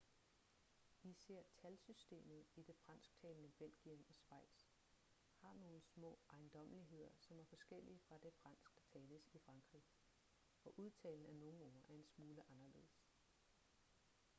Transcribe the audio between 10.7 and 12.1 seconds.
udtalen af nogle ord er en